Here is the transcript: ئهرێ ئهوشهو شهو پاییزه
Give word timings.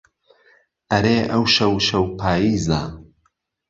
ئهرێ 0.91 1.17
ئهوشهو 1.31 1.75
شهو 1.87 2.05
پاییزه 2.19 2.81